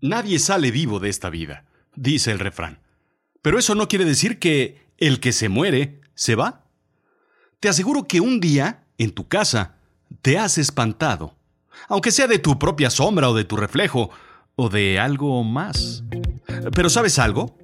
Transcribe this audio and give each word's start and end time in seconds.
Nadie 0.00 0.38
sale 0.38 0.70
vivo 0.70 1.00
de 1.00 1.08
esta 1.08 1.30
vida, 1.30 1.64
dice 1.94 2.30
el 2.30 2.38
refrán. 2.38 2.78
Pero 3.42 3.58
eso 3.58 3.74
no 3.74 3.88
quiere 3.88 4.04
decir 4.04 4.38
que 4.38 4.86
el 4.98 5.20
que 5.20 5.32
se 5.32 5.48
muere 5.48 6.00
se 6.14 6.34
va. 6.34 6.64
Te 7.60 7.68
aseguro 7.68 8.06
que 8.06 8.20
un 8.20 8.40
día, 8.40 8.84
en 8.98 9.12
tu 9.12 9.28
casa, 9.28 9.76
te 10.22 10.38
has 10.38 10.58
espantado, 10.58 11.34
aunque 11.88 12.10
sea 12.10 12.26
de 12.26 12.38
tu 12.38 12.58
propia 12.58 12.90
sombra 12.90 13.30
o 13.30 13.34
de 13.34 13.44
tu 13.44 13.56
reflejo, 13.56 14.10
o 14.54 14.68
de 14.68 14.98
algo 14.98 15.44
más. 15.44 16.02
Pero 16.74 16.90
¿sabes 16.90 17.18
algo? 17.18 17.56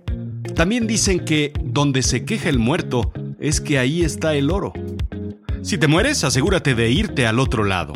También 0.55 0.87
dicen 0.87 1.25
que 1.25 1.53
donde 1.63 2.03
se 2.03 2.25
queja 2.25 2.49
el 2.49 2.59
muerto 2.59 3.13
es 3.41 3.61
que 3.61 3.79
ahí 3.79 4.03
está 4.03 4.35
el 4.35 4.51
oro. 4.51 4.73
Si 5.63 5.79
te 5.79 5.87
mueres, 5.87 6.25
asegúrate 6.25 6.75
de 6.75 6.91
irte 6.91 7.27
al 7.27 7.39
otro 7.39 7.65
lado. 7.65 7.95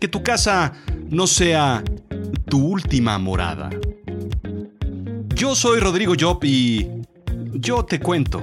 Que 0.00 0.08
tu 0.08 0.22
casa 0.22 0.74
no 1.08 1.26
sea 1.26 1.82
tu 2.48 2.58
última 2.58 3.18
morada. 3.18 3.70
Yo 5.34 5.54
soy 5.54 5.80
Rodrigo 5.80 6.14
Job 6.18 6.42
y 6.42 6.86
yo 7.52 7.84
te 7.84 8.00
cuento. 8.00 8.40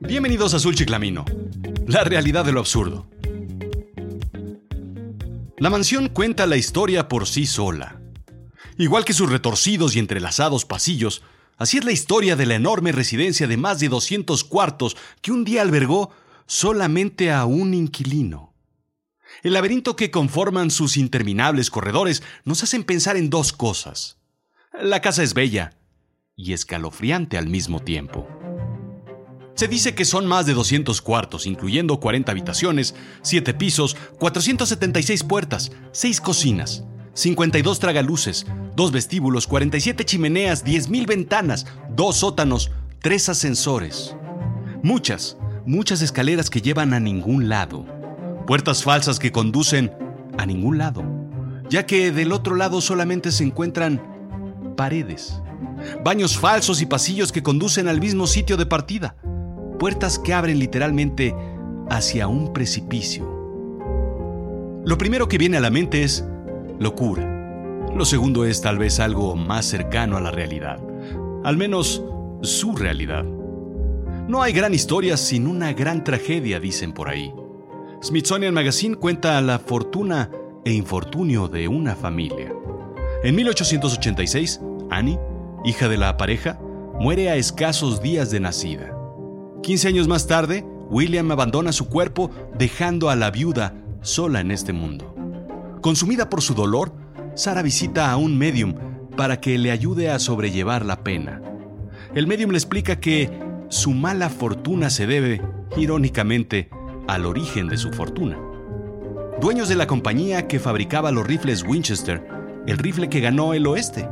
Bienvenidos 0.00 0.54
a 0.54 0.56
Azul 0.56 0.74
Chiclamino, 0.74 1.24
la 1.86 2.04
realidad 2.04 2.44
de 2.44 2.52
lo 2.52 2.60
absurdo. 2.60 3.06
La 5.58 5.70
mansión 5.70 6.08
cuenta 6.08 6.46
la 6.46 6.56
historia 6.56 7.08
por 7.08 7.26
sí 7.26 7.46
sola. 7.46 8.00
Igual 8.78 9.04
que 9.04 9.12
sus 9.12 9.30
retorcidos 9.30 9.94
y 9.94 9.98
entrelazados 9.98 10.64
pasillos, 10.64 11.22
así 11.58 11.78
es 11.78 11.84
la 11.84 11.92
historia 11.92 12.36
de 12.36 12.46
la 12.46 12.54
enorme 12.54 12.90
residencia 12.90 13.46
de 13.46 13.56
más 13.56 13.80
de 13.80 13.88
200 13.88 14.44
cuartos 14.44 14.96
que 15.20 15.30
un 15.30 15.44
día 15.44 15.62
albergó 15.62 16.10
solamente 16.46 17.32
a 17.32 17.44
un 17.44 17.74
inquilino. 17.74 18.54
El 19.42 19.54
laberinto 19.54 19.96
que 19.96 20.10
conforman 20.10 20.70
sus 20.70 20.96
interminables 20.96 21.70
corredores 21.70 22.22
nos 22.44 22.62
hacen 22.62 22.84
pensar 22.84 23.16
en 23.16 23.30
dos 23.30 23.52
cosas. 23.52 24.18
La 24.72 25.00
casa 25.00 25.22
es 25.22 25.34
bella 25.34 25.76
y 26.36 26.52
escalofriante 26.52 27.38
al 27.38 27.48
mismo 27.48 27.80
tiempo. 27.80 28.28
Se 29.54 29.68
dice 29.68 29.94
que 29.94 30.04
son 30.04 30.26
más 30.26 30.46
de 30.46 30.54
200 30.54 31.00
cuartos, 31.00 31.46
incluyendo 31.46 32.00
40 32.00 32.32
habitaciones, 32.32 32.94
7 33.22 33.54
pisos, 33.54 33.96
476 34.18 35.22
puertas, 35.22 35.70
6 35.92 36.20
cocinas, 36.20 36.84
52 37.14 37.78
tragaluces, 37.78 38.46
2 38.74 38.90
vestíbulos, 38.90 39.46
47 39.46 40.04
chimeneas, 40.04 40.64
10.000 40.64 41.06
ventanas, 41.06 41.66
2 41.90 42.16
sótanos, 42.16 42.72
3 43.00 43.28
ascensores. 43.28 44.16
Muchas, 44.82 45.36
muchas 45.66 46.02
escaleras 46.02 46.50
que 46.50 46.60
llevan 46.60 46.94
a 46.94 47.00
ningún 47.00 47.48
lado. 47.48 47.86
Puertas 48.46 48.82
falsas 48.82 49.18
que 49.18 49.32
conducen 49.32 49.92
a 50.36 50.46
ningún 50.46 50.78
lado, 50.78 51.02
ya 51.70 51.86
que 51.86 52.12
del 52.12 52.32
otro 52.32 52.56
lado 52.56 52.80
solamente 52.80 53.32
se 53.32 53.44
encuentran 53.44 54.02
paredes. 54.76 55.40
Baños 56.04 56.38
falsos 56.38 56.82
y 56.82 56.86
pasillos 56.86 57.32
que 57.32 57.42
conducen 57.42 57.88
al 57.88 58.00
mismo 58.00 58.26
sitio 58.26 58.56
de 58.56 58.66
partida. 58.66 59.16
Puertas 59.78 60.18
que 60.18 60.34
abren 60.34 60.58
literalmente 60.58 61.34
hacia 61.90 62.28
un 62.28 62.52
precipicio. 62.52 63.24
Lo 64.84 64.98
primero 64.98 65.28
que 65.28 65.38
viene 65.38 65.56
a 65.56 65.60
la 65.60 65.70
mente 65.70 66.02
es 66.02 66.24
locura. 66.78 67.30
Lo 67.94 68.04
segundo 68.04 68.44
es 68.44 68.60
tal 68.60 68.78
vez 68.78 69.00
algo 69.00 69.36
más 69.36 69.64
cercano 69.64 70.16
a 70.16 70.20
la 70.20 70.30
realidad. 70.30 70.78
Al 71.44 71.56
menos 71.56 72.02
su 72.42 72.76
realidad. 72.76 73.24
No 74.26 74.42
hay 74.42 74.54
gran 74.54 74.72
historia 74.72 75.18
sin 75.18 75.46
una 75.46 75.74
gran 75.74 76.02
tragedia, 76.02 76.58
dicen 76.58 76.92
por 76.92 77.10
ahí. 77.10 77.30
Smithsonian 78.02 78.54
Magazine 78.54 78.96
cuenta 78.96 79.38
la 79.42 79.58
fortuna 79.58 80.30
e 80.64 80.72
infortunio 80.72 81.46
de 81.46 81.68
una 81.68 81.94
familia. 81.94 82.50
En 83.22 83.34
1886, 83.34 84.62
Annie, 84.88 85.18
hija 85.62 85.90
de 85.90 85.98
la 85.98 86.16
pareja, 86.16 86.58
muere 86.98 87.28
a 87.28 87.36
escasos 87.36 88.00
días 88.00 88.30
de 88.30 88.40
nacida. 88.40 88.96
15 89.62 89.88
años 89.88 90.08
más 90.08 90.26
tarde, 90.26 90.64
William 90.88 91.30
abandona 91.30 91.72
su 91.72 91.90
cuerpo 91.90 92.30
dejando 92.56 93.10
a 93.10 93.16
la 93.16 93.30
viuda 93.30 93.74
sola 94.00 94.40
en 94.40 94.52
este 94.52 94.72
mundo. 94.72 95.14
Consumida 95.82 96.30
por 96.30 96.40
su 96.40 96.54
dolor, 96.54 96.94
Sara 97.34 97.60
visita 97.60 98.10
a 98.10 98.16
un 98.16 98.38
medium 98.38 98.74
para 99.18 99.38
que 99.38 99.58
le 99.58 99.70
ayude 99.70 100.08
a 100.10 100.18
sobrellevar 100.18 100.86
la 100.86 101.04
pena. 101.04 101.42
El 102.14 102.26
medium 102.26 102.52
le 102.52 102.56
explica 102.56 103.00
que 103.00 103.43
su 103.74 103.90
mala 103.90 104.30
fortuna 104.30 104.88
se 104.88 105.04
debe, 105.04 105.42
irónicamente, 105.76 106.70
al 107.08 107.26
origen 107.26 107.66
de 107.66 107.76
su 107.76 107.90
fortuna. 107.90 108.38
Dueños 109.40 109.68
de 109.68 109.74
la 109.74 109.88
compañía 109.88 110.46
que 110.46 110.60
fabricaba 110.60 111.10
los 111.10 111.26
rifles 111.26 111.64
Winchester, 111.64 112.24
el 112.68 112.78
rifle 112.78 113.08
que 113.08 113.18
ganó 113.18 113.52
el 113.52 113.66
oeste. 113.66 114.08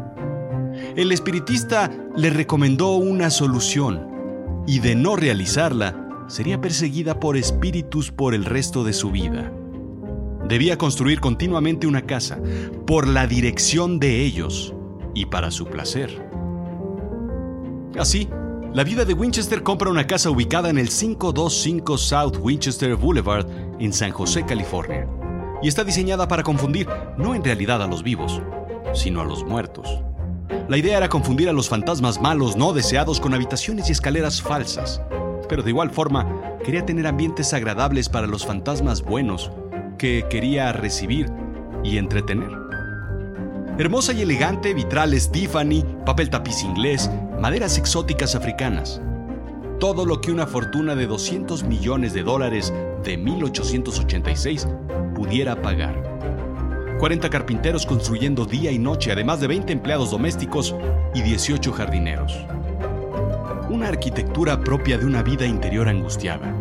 El 0.97 1.13
espiritista 1.13 1.93
le 2.17 2.31
recomendó 2.31 2.97
una 2.97 3.31
solución 3.31 4.65
y 4.67 4.81
de 4.81 4.97
no 4.97 5.15
realizarla, 5.15 6.09
sería 6.27 6.61
perseguida 6.61 7.21
por 7.21 7.37
espíritus 7.37 8.11
por 8.11 8.35
el 8.35 8.45
resto 8.45 8.83
de 8.83 8.93
su 8.93 9.13
vida. 9.13 9.53
Debía 10.49 10.77
construir 10.77 11.21
continuamente 11.21 11.87
una 11.87 12.03
casa, 12.03 12.41
por 12.85 13.07
la 13.07 13.29
dirección 13.29 14.01
de 14.01 14.25
ellos 14.25 14.75
y 15.15 15.27
para 15.27 15.53
su 15.53 15.67
placer. 15.67 16.29
Así, 17.97 18.29
la 18.75 18.85
viuda 18.85 19.05
de 19.05 19.13
Winchester 19.13 19.63
compra 19.63 19.91
una 19.91 20.07
casa 20.07 20.31
ubicada 20.31 20.71
en 20.71 20.79
el 20.79 20.89
525 20.89 21.99
South 21.99 22.39
Winchester 22.41 22.97
Boulevard 22.97 23.47
en 23.79 23.93
San 23.93 24.13
José, 24.13 24.47
California. 24.47 25.07
Y 25.61 25.69
está 25.69 25.85
diseñada 25.85 26.27
para 26.27 26.43
confundir 26.43 26.89
no 27.19 27.35
en 27.35 27.45
realidad 27.45 27.83
a 27.83 27.87
los 27.87 28.03
vivos, 28.03 28.41
sino 28.95 29.21
a 29.21 29.25
los 29.25 29.45
muertos. 29.45 30.03
La 30.69 30.79
idea 30.79 30.97
era 30.97 31.11
confundir 31.11 31.51
a 31.51 31.53
los 31.53 31.69
fantasmas 31.69 32.21
malos 32.23 32.57
no 32.57 32.73
deseados 32.73 33.21
con 33.21 33.35
habitaciones 33.35 33.91
y 33.91 33.93
escaleras 33.93 34.41
falsas. 34.41 35.03
Pero 35.51 35.63
de 35.63 35.69
igual 35.69 35.91
forma, 35.91 36.59
quería 36.65 36.87
tener 36.87 37.07
ambientes 37.07 37.53
agradables 37.53 38.09
para 38.09 38.27
los 38.27 38.47
fantasmas 38.47 39.03
buenos 39.03 39.51
que 39.99 40.25
quería 40.31 40.73
recibir 40.73 41.31
y 41.85 41.99
entretener. 41.99 42.51
Hermosa 43.79 44.15
y 44.15 44.23
elegante, 44.23 44.73
vitrales 44.73 45.31
Tiffany, 45.31 45.83
papel 46.07 46.31
tapiz 46.31 46.63
inglés, 46.63 47.11
maderas 47.43 47.77
exóticas 47.77 48.37
africanas. 48.37 49.03
Todo 49.81 50.07
lo 50.07 50.21
que 50.21 50.31
una 50.31 50.47
fortuna 50.47 50.95
de 50.95 51.09
200 51.09 51.65
millones 51.65 52.15
de 52.15 52.23
dólares 52.23 52.73
de 53.03 53.17
1886 53.17 54.69
pudiera 55.17 55.61
pagar. 55.61 56.97
40 57.01 57.29
carpinteros 57.31 57.85
construyendo 57.85 58.47
día 58.47 58.71
y 58.71 58.79
noche, 58.79 59.11
además 59.11 59.41
de 59.41 59.49
20 59.49 59.73
empleados 59.73 60.13
domésticos 60.13 60.73
y 61.17 61.23
18 61.23 61.73
jardineros. 61.73 62.33
Una 63.71 63.89
arquitectura 63.89 64.61
propia 64.61 64.97
de 64.97 65.07
una 65.07 65.25
vida 65.25 65.45
interior 65.45 65.89
angustiada, 65.89 66.55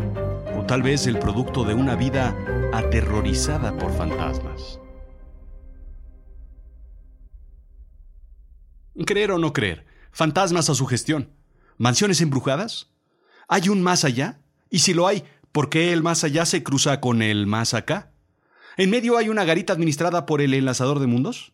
o 0.57 0.65
tal 0.65 0.81
vez 0.81 1.05
el 1.05 1.19
producto 1.19 1.63
de 1.63 1.75
una 1.75 1.95
vida 1.95 2.35
aterrorizada 2.73 3.77
por 3.77 3.91
fantasmas. 3.91 4.79
Creer 9.05 9.31
o 9.31 9.37
no 9.37 9.53
creer, 9.53 9.90
fantasmas 10.11 10.69
a 10.69 10.75
su 10.75 10.85
gestión, 10.85 11.29
mansiones 11.77 12.21
embrujadas. 12.21 12.89
¿Hay 13.47 13.69
un 13.69 13.81
más 13.81 14.03
allá? 14.03 14.39
Y 14.69 14.79
si 14.79 14.93
lo 14.93 15.07
hay, 15.07 15.23
¿por 15.51 15.69
qué 15.69 15.93
el 15.93 16.03
más 16.03 16.23
allá 16.23 16.45
se 16.45 16.63
cruza 16.63 17.01
con 17.01 17.21
el 17.21 17.47
más 17.47 17.73
acá? 17.73 18.11
¿En 18.77 18.89
medio 18.89 19.17
hay 19.17 19.29
una 19.29 19.43
garita 19.43 19.73
administrada 19.73 20.25
por 20.25 20.41
el 20.41 20.53
enlazador 20.53 20.99
de 20.99 21.07
mundos? 21.07 21.51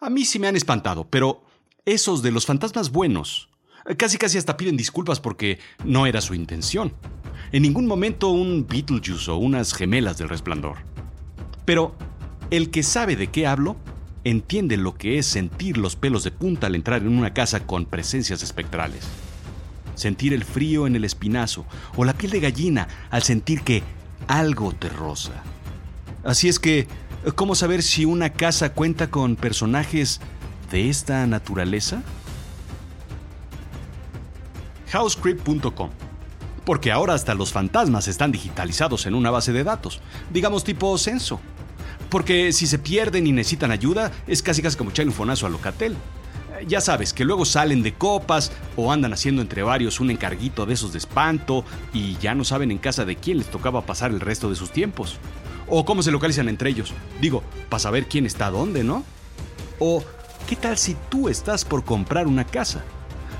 A 0.00 0.10
mí 0.10 0.24
sí 0.24 0.38
me 0.38 0.48
han 0.48 0.56
espantado, 0.56 1.08
pero 1.08 1.44
esos 1.84 2.22
de 2.22 2.32
los 2.32 2.46
fantasmas 2.46 2.90
buenos, 2.90 3.50
casi 3.96 4.18
casi 4.18 4.38
hasta 4.38 4.56
piden 4.56 4.76
disculpas 4.76 5.20
porque 5.20 5.58
no 5.84 6.06
era 6.06 6.20
su 6.20 6.34
intención. 6.34 6.92
En 7.52 7.62
ningún 7.62 7.86
momento 7.86 8.30
un 8.30 8.66
Beetlejuice 8.66 9.30
o 9.30 9.36
unas 9.36 9.74
gemelas 9.74 10.18
del 10.18 10.28
resplandor. 10.28 10.78
Pero 11.64 11.94
el 12.50 12.70
que 12.70 12.82
sabe 12.82 13.16
de 13.16 13.28
qué 13.28 13.46
hablo 13.46 13.76
entiende 14.24 14.76
lo 14.76 14.94
que 14.94 15.18
es 15.18 15.26
sentir 15.26 15.76
los 15.76 15.96
pelos 15.96 16.24
de 16.24 16.30
punta 16.30 16.66
al 16.66 16.74
entrar 16.74 17.02
en 17.02 17.16
una 17.16 17.34
casa 17.34 17.66
con 17.66 17.84
presencias 17.84 18.42
espectrales. 18.42 19.04
Sentir 19.94 20.32
el 20.32 20.44
frío 20.44 20.86
en 20.86 20.96
el 20.96 21.04
espinazo 21.04 21.66
o 21.94 22.04
la 22.04 22.14
piel 22.14 22.32
de 22.32 22.40
gallina 22.40 22.88
al 23.10 23.22
sentir 23.22 23.62
que 23.62 23.82
algo 24.26 24.72
te 24.72 24.88
roza. 24.88 25.32
Así 26.24 26.48
es 26.48 26.58
que, 26.58 26.88
¿cómo 27.34 27.54
saber 27.54 27.82
si 27.82 28.04
una 28.04 28.30
casa 28.30 28.72
cuenta 28.72 29.10
con 29.10 29.36
personajes 29.36 30.20
de 30.72 30.88
esta 30.88 31.26
naturaleza? 31.26 32.02
Housecrypt.com 34.90 35.90
Porque 36.64 36.90
ahora 36.90 37.14
hasta 37.14 37.34
los 37.34 37.52
fantasmas 37.52 38.08
están 38.08 38.32
digitalizados 38.32 39.06
en 39.06 39.14
una 39.14 39.30
base 39.30 39.52
de 39.52 39.64
datos, 39.64 40.00
digamos 40.32 40.64
tipo 40.64 40.96
censo. 40.96 41.40
Porque 42.14 42.52
si 42.52 42.68
se 42.68 42.78
pierden 42.78 43.26
y 43.26 43.32
necesitan 43.32 43.72
ayuda, 43.72 44.12
es 44.28 44.40
casi 44.40 44.62
casi 44.62 44.76
como 44.76 44.90
echar 44.90 45.04
un 45.04 45.12
fonazo 45.12 45.46
a 45.46 45.48
Locatel. 45.48 45.96
Ya 46.68 46.80
sabes, 46.80 47.12
que 47.12 47.24
luego 47.24 47.44
salen 47.44 47.82
de 47.82 47.94
copas 47.94 48.52
o 48.76 48.92
andan 48.92 49.12
haciendo 49.12 49.42
entre 49.42 49.64
varios 49.64 49.98
un 49.98 50.12
encarguito 50.12 50.64
de 50.64 50.74
esos 50.74 50.92
de 50.92 50.98
espanto 50.98 51.64
y 51.92 52.16
ya 52.18 52.36
no 52.36 52.44
saben 52.44 52.70
en 52.70 52.78
casa 52.78 53.04
de 53.04 53.16
quién 53.16 53.38
les 53.38 53.50
tocaba 53.50 53.84
pasar 53.84 54.12
el 54.12 54.20
resto 54.20 54.48
de 54.48 54.54
sus 54.54 54.70
tiempos. 54.70 55.18
O 55.66 55.84
cómo 55.84 56.04
se 56.04 56.12
localizan 56.12 56.48
entre 56.48 56.70
ellos. 56.70 56.92
Digo, 57.20 57.42
para 57.68 57.80
saber 57.80 58.06
quién 58.06 58.26
está 58.26 58.48
dónde, 58.48 58.84
¿no? 58.84 59.02
O, 59.80 60.04
¿qué 60.48 60.54
tal 60.54 60.78
si 60.78 60.94
tú 61.08 61.28
estás 61.28 61.64
por 61.64 61.82
comprar 61.82 62.28
una 62.28 62.44
casa? 62.44 62.84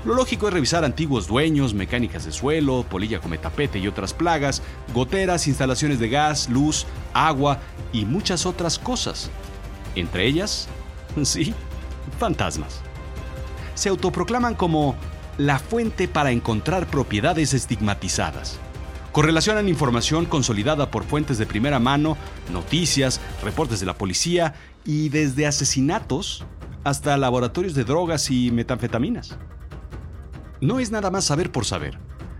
Lo 0.03 0.13
lógico 0.13 0.49
es 0.49 0.53
revisar 0.53 0.83
antiguos 0.85 1.27
dueños, 1.27 1.73
mecánicas 1.73 2.25
de 2.25 2.31
suelo, 2.31 2.85
polilla 2.87 3.19
come 3.21 3.37
tapete 3.37 3.79
y 3.79 3.87
otras 3.87 4.13
plagas, 4.13 4.61
goteras, 4.93 5.47
instalaciones 5.47 5.97
de 5.97 6.09
gas, 6.09 6.47
luz, 6.47 6.85
agua 7.15 7.59
y 7.91 8.05
muchas 8.05 8.45
otras 8.45 8.77
cosas. 8.77 9.31
Entre 9.95 10.27
ellas, 10.27 10.67
sí, 11.23 11.53
fantasmas. 12.19 12.81
Se 13.73 13.89
autoproclaman 13.89 14.55
como 14.55 14.95
la 15.37 15.59
fuente 15.59 16.07
para 16.07 16.31
encontrar 16.31 16.87
propiedades 16.87 17.53
estigmatizadas. 17.53 18.59
Correlacionan 19.11 19.69
información 19.69 20.25
consolidada 20.25 20.91
por 20.91 21.05
fuentes 21.05 21.37
de 21.37 21.45
primera 21.45 21.79
mano, 21.79 22.17
noticias, 22.51 23.21
reportes 23.41 23.79
de 23.79 23.85
la 23.85 23.97
policía 23.97 24.55
y 24.83 25.09
desde 25.09 25.47
asesinatos 25.47 26.43
hasta 26.83 27.17
laboratorios 27.17 27.73
de 27.75 27.85
drogas 27.85 28.29
y 28.29 28.51
metanfetaminas. 28.51 29.37
No 30.61 30.79
es 30.79 30.91
nada 30.91 31.11
más 31.11 31.25
saber 31.25 31.51
por 31.51 31.65
saber. 31.65 31.97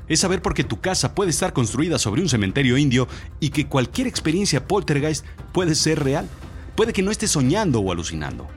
Es 0.07 0.19
saber 0.19 0.41
porque 0.41 0.63
tu 0.63 0.79
casa 0.79 1.15
puede 1.15 1.31
estar 1.31 1.53
construida 1.53 1.97
sobre 1.97 2.21
un 2.21 2.29
cementerio 2.29 2.77
indio 2.77 3.07
y 3.39 3.49
que 3.49 3.67
cualquier 3.67 4.07
experiencia 4.07 4.67
poltergeist 4.67 5.25
puede 5.51 5.75
ser 5.75 6.03
real. 6.03 6.29
Puede 6.75 6.93
que 6.93 7.01
no 7.01 7.11
estés 7.11 7.31
soñando 7.31 7.79
o 7.79 7.91
alucinando. 7.91 8.47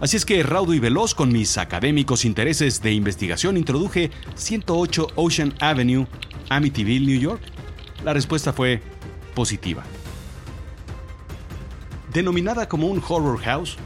Así 0.00 0.16
es 0.16 0.26
que 0.26 0.42
raudo 0.42 0.74
y 0.74 0.78
veloz 0.78 1.14
con 1.14 1.32
mis 1.32 1.56
académicos 1.56 2.24
intereses 2.24 2.82
de 2.82 2.92
investigación 2.92 3.56
introduje 3.56 4.10
108 4.34 5.08
Ocean 5.16 5.54
Avenue, 5.58 6.06
Amityville, 6.50 7.06
New 7.06 7.18
York. 7.18 7.40
La 8.04 8.12
respuesta 8.12 8.52
fue 8.52 8.82
positiva. 9.34 9.84
Denominada 12.12 12.68
como 12.68 12.88
un 12.88 13.02
horror 13.08 13.38
house, 13.40 13.76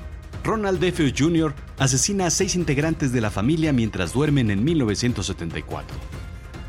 Ronald 0.43 0.81
Defeo 0.81 1.11
Jr. 1.17 1.55
asesina 1.79 2.26
a 2.26 2.31
seis 2.31 2.55
integrantes 2.56 3.12
de 3.12 3.20
la 3.20 3.31
familia 3.31 3.73
mientras 3.73 4.12
duermen 4.12 4.50
en 4.50 4.64
1974. 4.64 6.19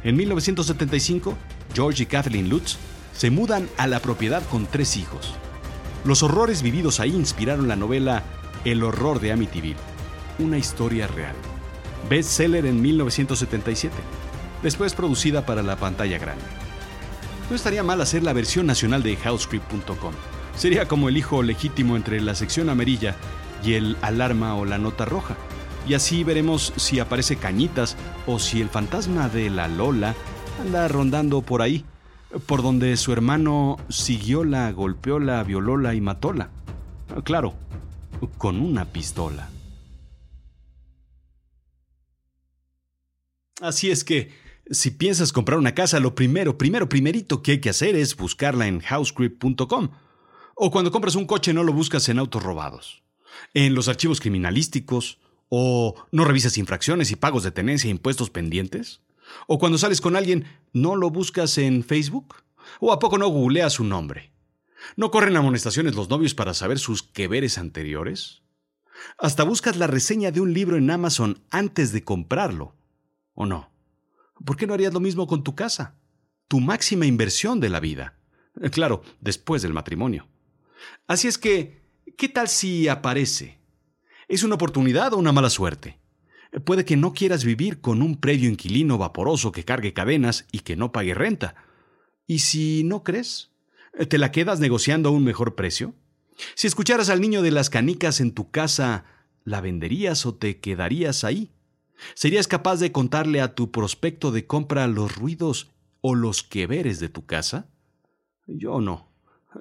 En 0.03 0.15
1975, 0.15 1.37
George 1.75 2.03
y 2.03 2.05
Kathleen 2.07 2.49
Lutz 2.49 2.77
se 3.13 3.29
mudan 3.29 3.69
a 3.77 3.85
la 3.85 3.99
propiedad 3.99 4.41
con 4.49 4.65
tres 4.65 4.97
hijos. 4.97 5.35
Los 6.05 6.23
horrores 6.23 6.63
vividos 6.63 6.99
ahí 6.99 7.13
inspiraron 7.13 7.67
la 7.67 7.75
novela 7.75 8.23
El 8.65 8.83
horror 8.83 9.19
de 9.19 9.31
Amityville, 9.31 9.77
una 10.39 10.57
historia 10.57 11.05
real, 11.05 11.35
bestseller 12.09 12.65
en 12.65 12.81
1977, 12.81 13.93
después 14.63 14.95
producida 14.95 15.45
para 15.45 15.61
la 15.61 15.75
pantalla 15.75 16.17
grande. 16.17 16.45
No 17.51 17.55
estaría 17.55 17.83
mal 17.83 18.01
hacer 18.01 18.23
la 18.23 18.33
versión 18.33 18.65
nacional 18.65 19.03
de 19.03 19.15
HouseScript.com. 19.17 20.13
Sería 20.57 20.87
como 20.87 21.09
el 21.09 21.17
hijo 21.17 21.43
legítimo 21.43 21.95
entre 21.95 22.21
la 22.21 22.33
sección 22.33 22.69
amarilla 22.69 23.15
y 23.63 23.73
el 23.73 23.97
alarma 24.01 24.55
o 24.55 24.65
la 24.65 24.79
nota 24.79 25.05
roja. 25.05 25.37
Y 25.87 25.93
así 25.95 26.23
veremos 26.23 26.73
si 26.75 26.99
aparece 26.99 27.37
Cañitas 27.37 27.97
o 28.27 28.39
si 28.39 28.61
el 28.61 28.69
fantasma 28.69 29.29
de 29.29 29.49
la 29.49 29.67
Lola 29.67 30.15
anda 30.59 30.87
rondando 30.87 31.41
por 31.41 31.61
ahí, 31.61 31.85
por 32.45 32.61
donde 32.61 32.95
su 32.97 33.11
hermano 33.11 33.77
siguióla, 33.89 34.71
golpeóla, 34.71 35.43
violóla 35.43 35.95
y 35.95 36.01
matóla. 36.01 36.49
Claro, 37.23 37.55
con 38.37 38.61
una 38.61 38.85
pistola. 38.85 39.49
Así 43.59 43.91
es 43.91 44.03
que, 44.03 44.33
si 44.69 44.91
piensas 44.91 45.33
comprar 45.33 45.59
una 45.59 45.75
casa, 45.75 45.99
lo 45.99 46.15
primero, 46.15 46.57
primero, 46.57 46.87
primerito 46.87 47.43
que 47.43 47.51
hay 47.51 47.61
que 47.61 47.69
hacer 47.69 47.95
es 47.95 48.15
buscarla 48.15 48.67
en 48.67 48.79
housescript.com. 48.79 49.89
O 50.55 50.71
cuando 50.71 50.91
compras 50.91 51.15
un 51.15 51.25
coche 51.25 51.53
no 51.53 51.63
lo 51.63 51.73
buscas 51.73 52.07
en 52.09 52.19
autos 52.19 52.41
robados 52.41 53.01
en 53.53 53.75
los 53.75 53.87
archivos 53.87 54.19
criminalísticos, 54.19 55.19
o 55.53 55.95
no 56.13 56.23
revisas 56.23 56.57
infracciones 56.57 57.11
y 57.11 57.17
pagos 57.17 57.43
de 57.43 57.51
tenencia 57.51 57.89
e 57.89 57.91
impuestos 57.91 58.29
pendientes, 58.29 59.01
o 59.47 59.59
cuando 59.59 59.77
sales 59.77 59.99
con 59.99 60.15
alguien, 60.15 60.45
no 60.71 60.95
lo 60.95 61.09
buscas 61.09 61.57
en 61.57 61.83
Facebook, 61.83 62.35
o 62.79 62.93
a 62.93 62.99
poco 62.99 63.17
no 63.17 63.27
googleas 63.27 63.73
su 63.73 63.83
nombre. 63.83 64.31
¿No 64.95 65.11
corren 65.11 65.35
amonestaciones 65.35 65.95
los 65.95 66.09
novios 66.09 66.33
para 66.33 66.53
saber 66.53 66.79
sus 66.79 67.03
queveres 67.03 67.57
anteriores? 67.57 68.43
Hasta 69.17 69.43
buscas 69.43 69.75
la 69.75 69.87
reseña 69.87 70.31
de 70.31 70.39
un 70.39 70.53
libro 70.53 70.77
en 70.77 70.89
Amazon 70.89 71.43
antes 71.49 71.91
de 71.91 72.05
comprarlo, 72.05 72.75
¿o 73.33 73.45
no? 73.45 73.71
¿Por 74.45 74.55
qué 74.55 74.67
no 74.67 74.73
harías 74.73 74.93
lo 74.93 75.01
mismo 75.01 75.27
con 75.27 75.43
tu 75.43 75.53
casa? 75.53 75.95
Tu 76.47 76.61
máxima 76.61 77.05
inversión 77.05 77.59
de 77.59 77.69
la 77.69 77.81
vida. 77.81 78.15
Claro, 78.71 79.01
después 79.19 79.61
del 79.61 79.73
matrimonio. 79.73 80.27
Así 81.07 81.27
es 81.27 81.37
que, 81.37 81.81
¿Qué 82.17 82.29
tal 82.29 82.47
si 82.47 82.87
aparece? 82.87 83.57
¿Es 84.31 84.43
una 84.43 84.55
oportunidad 84.55 85.11
o 85.11 85.17
una 85.17 85.33
mala 85.33 85.49
suerte? 85.49 85.99
Puede 86.63 86.85
que 86.85 86.95
no 86.95 87.11
quieras 87.11 87.43
vivir 87.43 87.81
con 87.81 88.01
un 88.01 88.15
previo 88.15 88.49
inquilino 88.49 88.97
vaporoso 88.97 89.51
que 89.51 89.65
cargue 89.65 89.91
cadenas 89.91 90.47
y 90.53 90.59
que 90.59 90.77
no 90.77 90.93
pague 90.93 91.13
renta. 91.13 91.53
¿Y 92.27 92.39
si 92.39 92.85
no 92.85 93.03
crees? 93.03 93.51
¿Te 94.07 94.17
la 94.17 94.31
quedas 94.31 94.61
negociando 94.61 95.09
a 95.09 95.11
un 95.11 95.25
mejor 95.25 95.55
precio? 95.55 95.95
Si 96.55 96.65
escucharas 96.65 97.09
al 97.09 97.19
niño 97.19 97.41
de 97.41 97.51
las 97.51 97.69
canicas 97.69 98.21
en 98.21 98.31
tu 98.31 98.51
casa, 98.51 99.03
¿la 99.43 99.59
venderías 99.59 100.25
o 100.25 100.33
te 100.33 100.61
quedarías 100.61 101.25
ahí? 101.25 101.51
¿Serías 102.13 102.47
capaz 102.47 102.77
de 102.77 102.93
contarle 102.93 103.41
a 103.41 103.53
tu 103.53 103.69
prospecto 103.69 104.31
de 104.31 104.47
compra 104.47 104.87
los 104.87 105.13
ruidos 105.13 105.71
o 105.99 106.15
los 106.15 106.41
que 106.41 106.67
veres 106.67 107.01
de 107.01 107.09
tu 107.09 107.25
casa? 107.25 107.67
Yo 108.47 108.79
no. 108.79 109.11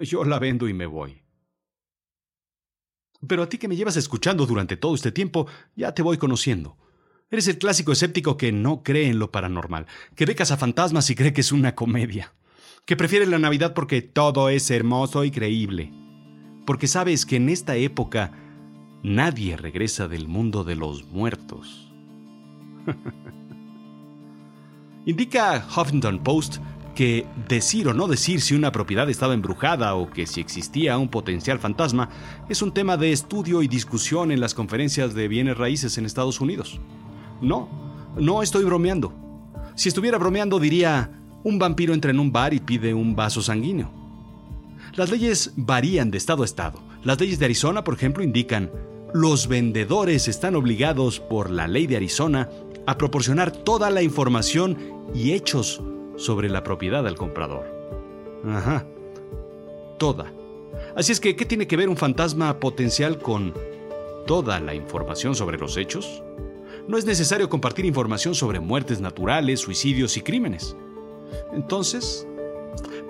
Yo 0.00 0.23
la 0.23 0.38
vendo 0.38 0.69
y 0.69 0.75
me 0.75 0.87
voy. 0.87 1.25
Pero 3.26 3.43
a 3.43 3.49
ti 3.49 3.58
que 3.58 3.69
me 3.69 3.76
llevas 3.76 3.96
escuchando 3.96 4.46
durante 4.46 4.76
todo 4.76 4.94
este 4.94 5.12
tiempo, 5.12 5.46
ya 5.76 5.93
te 5.94 6.02
voy 6.02 6.17
conociendo. 6.17 6.76
Eres 7.31 7.46
el 7.49 7.58
clásico 7.58 7.93
escéptico 7.93 8.37
que 8.37 8.50
no 8.50 8.82
cree 8.82 9.08
en 9.08 9.19
lo 9.19 9.31
paranormal, 9.31 9.87
que 10.17 10.26
ve 10.26 10.34
fantasmas 10.34 11.11
y 11.11 11.14
cree 11.14 11.32
que 11.32 11.43
es 11.43 11.52
una 11.52 11.76
comedia, 11.76 12.34
que 12.87 12.96
prefiere 12.96 13.26
la 13.26 13.38
Navidad 13.38 13.72
porque 13.72 14.02
todo 14.02 14.49
es 14.49 14.69
hermoso 14.70 15.22
y 15.25 15.31
creíble, 15.31 15.93
porque 16.67 16.88
sabes 16.88 17.26
que 17.26 17.37
en 17.37 17.49
esta 17.49 17.76
época 17.76 18.32
nadie 19.05 19.56
regresa 19.56 20.08
del 20.08 20.26
mundo 20.26 20.64
de 20.64 20.75
los 20.75 21.05
muertos. 21.05 21.93
Indica 25.06 25.64
Huffington 25.76 26.23
Post 26.25 26.58
que 27.00 27.26
decir 27.49 27.88
o 27.88 27.95
no 27.95 28.09
decir 28.09 28.42
si 28.42 28.54
una 28.54 28.73
propiedad 28.73 29.09
estaba 29.09 29.33
embrujada 29.33 29.95
o 29.95 30.11
que 30.11 30.26
si 30.26 30.38
existía 30.38 30.99
un 30.99 31.09
potencial 31.09 31.59
fantasma 31.59 32.11
es 32.50 32.61
un 32.61 32.75
tema 32.75 32.99
de 32.99 33.11
estudio 33.11 33.62
y 33.62 33.69
discusión 33.69 34.30
en 34.30 34.38
las 34.38 34.52
conferencias 34.52 35.14
de 35.14 35.26
bienes 35.26 35.57
raíces 35.57 35.97
en 35.97 36.04
Estados 36.04 36.42
Unidos. 36.42 36.78
No, 37.40 37.71
no 38.19 38.42
estoy 38.42 38.64
bromeando. 38.64 39.14
Si 39.76 39.88
estuviera 39.88 40.19
bromeando 40.19 40.59
diría, 40.59 41.11
un 41.42 41.59
vampiro 41.59 41.95
entra 41.95 42.11
en 42.11 42.21
un 42.21 42.33
bar 42.33 42.52
y 42.52 42.61
pide 42.61 42.92
un 42.92 43.16
vaso 43.16 43.40
sanguíneo. 43.40 43.90
Las 44.92 45.11
leyes 45.11 45.54
varían 45.57 46.11
de 46.11 46.19
estado 46.19 46.42
a 46.42 46.45
estado. 46.45 46.83
Las 47.02 47.19
leyes 47.19 47.38
de 47.38 47.47
Arizona, 47.47 47.83
por 47.83 47.95
ejemplo, 47.95 48.23
indican, 48.23 48.71
los 49.14 49.49
vendedores 49.49 50.28
están 50.28 50.54
obligados 50.54 51.19
por 51.19 51.49
la 51.49 51.66
ley 51.66 51.87
de 51.87 51.97
Arizona 51.97 52.50
a 52.87 52.99
proporcionar 52.99 53.52
toda 53.52 53.88
la 53.88 54.02
información 54.02 54.76
y 55.14 55.33
hechos 55.33 55.80
sobre 56.21 56.50
la 56.50 56.62
propiedad 56.62 57.03
del 57.03 57.17
comprador. 57.17 57.65
Ajá. 58.47 58.85
Toda. 59.99 60.33
Así 60.95 61.12
es 61.12 61.21
que, 61.21 61.35
¿qué 61.35 61.45
tiene 61.45 61.67
que 61.67 61.77
ver 61.77 61.89
un 61.89 61.97
fantasma 61.97 62.61
potencial 62.61 63.19
con 63.19 63.55
toda 64.27 64.61
la 64.61 64.75
información 64.75 65.35
sobre 65.35 65.59
los 65.59 65.77
hechos? 65.77 66.23
No 66.87 66.99
es 66.99 67.05
necesario 67.05 67.49
compartir 67.49 67.85
información 67.87 68.35
sobre 68.35 68.61
muertes 68.61 69.00
naturales, 69.00 69.61
suicidios 69.61 70.17
y 70.17 70.21
crímenes. 70.21 70.77
Entonces, 71.53 72.27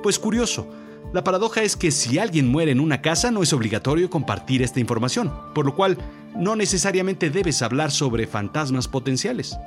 pues 0.03 0.19
curioso, 0.19 0.67
la 1.13 1.25
paradoja 1.25 1.63
es 1.63 1.77
que 1.77 1.91
si 1.91 2.19
alguien 2.19 2.49
muere 2.49 2.71
en 2.71 2.81
una 2.81 3.03
casa 3.03 3.31
no 3.31 3.43
es 3.43 3.53
obligatorio 3.53 4.09
compartir 4.09 4.63
esta 4.63 4.79
información, 4.79 5.33
por 5.55 5.67
lo 5.67 5.75
cual 5.75 5.99
no 6.37 6.55
necesariamente 6.55 7.31
debes 7.31 7.63
hablar 7.63 7.91
sobre 7.91 8.29
fantasmas 8.29 8.87
potenciales. 8.87 9.59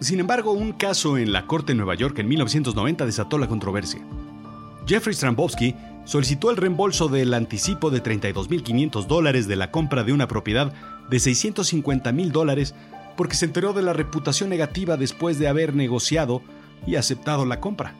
Sin 0.00 0.20
embargo, 0.20 0.52
un 0.52 0.72
caso 0.72 1.16
en 1.18 1.32
la 1.32 1.46
Corte 1.46 1.72
de 1.72 1.76
Nueva 1.76 1.94
York 1.94 2.18
en 2.18 2.28
1990 2.28 3.06
desató 3.06 3.38
la 3.38 3.48
controversia. 3.48 4.00
Jeffrey 4.86 5.14
Strambowski 5.14 5.74
solicitó 6.04 6.50
el 6.50 6.56
reembolso 6.56 7.08
del 7.08 7.34
anticipo 7.34 7.90
de 7.90 8.02
32.500 8.02 9.06
dólares 9.06 9.48
de 9.48 9.56
la 9.56 9.70
compra 9.70 10.04
de 10.04 10.12
una 10.12 10.28
propiedad 10.28 10.72
de 11.10 11.16
650.000 11.16 12.30
dólares 12.30 12.74
porque 13.16 13.34
se 13.34 13.46
enteró 13.46 13.72
de 13.72 13.82
la 13.82 13.92
reputación 13.92 14.50
negativa 14.50 14.96
después 14.96 15.38
de 15.38 15.48
haber 15.48 15.74
negociado 15.74 16.42
y 16.86 16.96
aceptado 16.96 17.46
la 17.46 17.60
compra. 17.60 17.94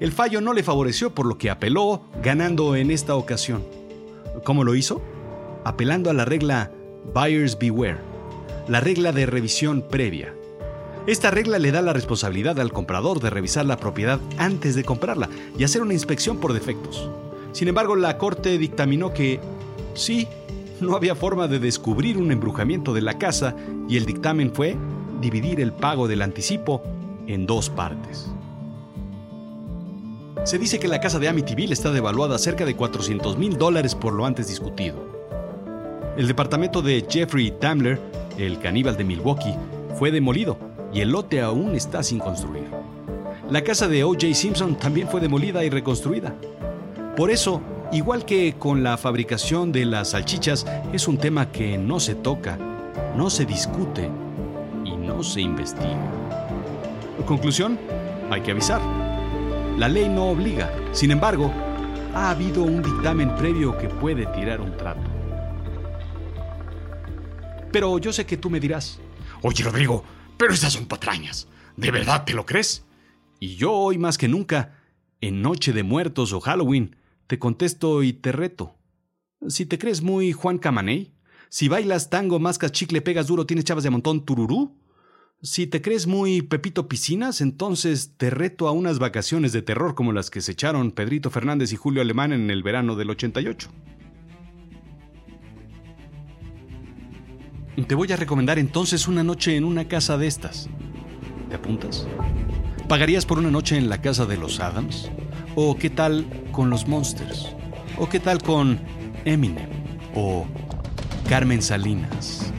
El 0.00 0.10
fallo 0.10 0.40
no 0.40 0.54
le 0.54 0.62
favoreció 0.62 1.14
por 1.14 1.26
lo 1.26 1.38
que 1.38 1.50
apeló, 1.50 2.06
ganando 2.22 2.74
en 2.74 2.90
esta 2.90 3.14
ocasión. 3.14 3.64
¿Cómo 4.42 4.64
lo 4.64 4.74
hizo? 4.74 5.00
Apelando 5.64 6.10
a 6.10 6.14
la 6.14 6.24
regla 6.24 6.72
Buyers 7.14 7.58
Beware 7.58 8.14
la 8.68 8.80
regla 8.80 9.12
de 9.12 9.26
revisión 9.26 9.82
previa. 9.82 10.34
Esta 11.06 11.30
regla 11.30 11.58
le 11.58 11.70
da 11.70 11.82
la 11.82 11.92
responsabilidad 11.92 12.58
al 12.58 12.72
comprador 12.72 13.20
de 13.20 13.28
revisar 13.28 13.66
la 13.66 13.76
propiedad 13.76 14.20
antes 14.38 14.74
de 14.74 14.84
comprarla 14.84 15.28
y 15.58 15.64
hacer 15.64 15.82
una 15.82 15.92
inspección 15.92 16.38
por 16.38 16.54
defectos. 16.54 17.10
Sin 17.52 17.68
embargo, 17.68 17.94
la 17.94 18.16
Corte 18.16 18.56
dictaminó 18.56 19.12
que 19.12 19.38
sí, 19.92 20.26
no 20.80 20.96
había 20.96 21.14
forma 21.14 21.46
de 21.46 21.58
descubrir 21.58 22.16
un 22.16 22.32
embrujamiento 22.32 22.94
de 22.94 23.02
la 23.02 23.18
casa 23.18 23.54
y 23.86 23.98
el 23.98 24.06
dictamen 24.06 24.50
fue 24.54 24.76
dividir 25.20 25.60
el 25.60 25.72
pago 25.72 26.08
del 26.08 26.22
anticipo 26.22 26.82
en 27.26 27.44
dos 27.44 27.68
partes. 27.68 28.30
Se 30.44 30.58
dice 30.58 30.78
que 30.78 30.88
la 30.88 31.00
casa 31.00 31.18
de 31.18 31.28
Amityville 31.28 31.74
está 31.74 31.90
devaluada 31.90 32.38
cerca 32.38 32.64
de 32.64 32.76
400 32.76 33.36
mil 33.36 33.58
dólares 33.58 33.94
por 33.94 34.14
lo 34.14 34.24
antes 34.24 34.48
discutido. 34.48 35.04
El 36.16 36.28
departamento 36.28 36.80
de 36.80 37.06
Jeffrey 37.06 37.50
Tamler, 37.50 38.00
el 38.38 38.58
caníbal 38.58 38.96
de 38.96 39.04
Milwaukee, 39.04 39.54
fue 39.98 40.10
demolido 40.10 40.58
y 40.94 41.00
el 41.00 41.10
lote 41.10 41.40
aún 41.40 41.74
está 41.74 42.02
sin 42.04 42.20
construir. 42.20 42.68
La 43.50 43.62
casa 43.64 43.88
de 43.88 44.04
O.J. 44.04 44.32
Simpson 44.32 44.76
también 44.78 45.08
fue 45.08 45.20
demolida 45.20 45.64
y 45.64 45.68
reconstruida. 45.68 46.34
Por 47.16 47.30
eso, 47.30 47.60
igual 47.92 48.24
que 48.24 48.54
con 48.58 48.82
la 48.84 48.96
fabricación 48.96 49.72
de 49.72 49.84
las 49.84 50.10
salchichas, 50.10 50.64
es 50.92 51.08
un 51.08 51.18
tema 51.18 51.50
que 51.50 51.76
no 51.76 51.98
se 51.98 52.14
toca, 52.14 52.56
no 53.16 53.28
se 53.28 53.44
discute 53.44 54.08
y 54.84 54.96
no 54.96 55.22
se 55.24 55.40
investiga. 55.40 55.98
Conclusión, 57.26 57.78
hay 58.30 58.40
que 58.42 58.52
avisar. 58.52 58.80
La 59.76 59.88
ley 59.88 60.08
no 60.08 60.26
obliga, 60.26 60.70
sin 60.92 61.10
embargo, 61.10 61.50
ha 62.14 62.30
habido 62.30 62.62
un 62.62 62.82
dictamen 62.82 63.34
previo 63.34 63.76
que 63.76 63.88
puede 63.88 64.26
tirar 64.26 64.60
un 64.60 64.76
trato. 64.76 65.10
Pero 67.72 67.98
yo 67.98 68.12
sé 68.12 68.24
que 68.24 68.36
tú 68.36 68.48
me 68.48 68.60
dirás, 68.60 69.00
oye 69.42 69.64
Rodrigo, 69.64 70.04
pero 70.36 70.52
esas 70.52 70.72
son 70.72 70.86
patrañas. 70.86 71.48
¿De 71.76 71.90
verdad 71.90 72.24
te 72.24 72.34
lo 72.34 72.46
crees? 72.46 72.84
Y 73.40 73.56
yo 73.56 73.72
hoy 73.72 73.98
más 73.98 74.18
que 74.18 74.28
nunca, 74.28 74.80
en 75.20 75.42
Noche 75.42 75.72
de 75.72 75.82
Muertos 75.82 76.32
o 76.32 76.40
Halloween, 76.40 76.96
te 77.26 77.38
contesto 77.38 78.02
y 78.02 78.12
te 78.12 78.32
reto. 78.32 78.76
Si 79.48 79.66
te 79.66 79.78
crees 79.78 80.02
muy 80.02 80.32
Juan 80.32 80.58
Camaney, 80.58 81.14
si 81.48 81.68
bailas 81.68 82.10
tango, 82.10 82.38
mascas 82.38 82.72
chicle, 82.72 83.00
pegas 83.00 83.26
duro, 83.26 83.46
tienes 83.46 83.64
chavas 83.64 83.84
de 83.84 83.90
montón 83.90 84.24
tururú, 84.24 84.76
si 85.44 85.66
te 85.66 85.82
crees 85.82 86.06
muy 86.06 86.40
Pepito 86.40 86.88
Piscinas, 86.88 87.42
entonces 87.42 88.14
te 88.16 88.30
reto 88.30 88.66
a 88.66 88.72
unas 88.72 88.98
vacaciones 88.98 89.52
de 89.52 89.60
terror 89.60 89.94
como 89.94 90.12
las 90.12 90.30
que 90.30 90.40
se 90.40 90.52
echaron 90.52 90.90
Pedrito 90.90 91.28
Fernández 91.30 91.70
y 91.72 91.76
Julio 91.76 92.00
Alemán 92.00 92.32
en 92.32 92.50
el 92.50 92.62
verano 92.62 92.96
del 92.96 93.10
88. 93.10 93.68
Te 97.82 97.96
voy 97.96 98.10
a 98.12 98.16
recomendar 98.16 98.60
entonces 98.60 99.08
una 99.08 99.24
noche 99.24 99.56
en 99.56 99.64
una 99.64 99.86
casa 99.86 100.16
de 100.16 100.28
estas. 100.28 100.68
¿Te 101.48 101.56
apuntas? 101.56 102.06
¿Pagarías 102.88 103.26
por 103.26 103.38
una 103.38 103.50
noche 103.50 103.76
en 103.76 103.88
la 103.88 104.00
casa 104.00 104.26
de 104.26 104.36
los 104.36 104.60
Adams? 104.60 105.10
¿O 105.56 105.76
qué 105.76 105.90
tal 105.90 106.24
con 106.52 106.70
los 106.70 106.86
Monsters? 106.86 107.54
¿O 107.98 108.08
qué 108.08 108.20
tal 108.20 108.40
con 108.40 108.78
Eminem? 109.24 109.68
¿O 110.14 110.46
Carmen 111.28 111.62
Salinas? 111.62 112.52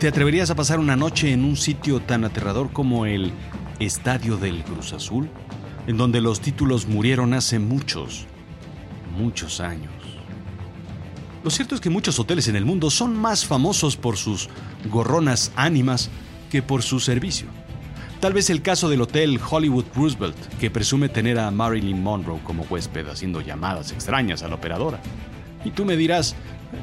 ¿Te 0.00 0.08
atreverías 0.08 0.50
a 0.50 0.56
pasar 0.56 0.80
una 0.80 0.96
noche 0.96 1.32
en 1.32 1.44
un 1.44 1.56
sitio 1.56 2.00
tan 2.00 2.24
aterrador 2.24 2.72
como 2.72 3.06
el 3.06 3.32
Estadio 3.78 4.36
del 4.36 4.64
Cruz 4.64 4.92
Azul? 4.92 5.30
En 5.86 5.96
donde 5.96 6.20
los 6.20 6.40
títulos 6.40 6.88
murieron 6.88 7.34
hace 7.34 7.60
muchos, 7.60 8.26
muchos 9.16 9.60
años. 9.60 10.03
Lo 11.44 11.50
cierto 11.50 11.74
es 11.74 11.82
que 11.82 11.90
muchos 11.90 12.18
hoteles 12.18 12.48
en 12.48 12.56
el 12.56 12.64
mundo 12.64 12.90
son 12.90 13.14
más 13.14 13.44
famosos 13.44 13.98
por 13.98 14.16
sus 14.16 14.48
gorronas 14.90 15.52
ánimas 15.56 16.08
que 16.50 16.62
por 16.62 16.82
su 16.82 17.00
servicio. 17.00 17.48
Tal 18.18 18.32
vez 18.32 18.48
el 18.48 18.62
caso 18.62 18.88
del 18.88 19.02
Hotel 19.02 19.38
Hollywood 19.50 19.84
Roosevelt, 19.94 20.38
que 20.58 20.70
presume 20.70 21.10
tener 21.10 21.38
a 21.38 21.50
Marilyn 21.50 22.02
Monroe 22.02 22.40
como 22.44 22.62
huésped 22.62 23.06
haciendo 23.08 23.42
llamadas 23.42 23.92
extrañas 23.92 24.42
a 24.42 24.48
la 24.48 24.54
operadora. 24.54 25.00
Y 25.66 25.70
tú 25.72 25.84
me 25.84 25.98
dirás 25.98 26.34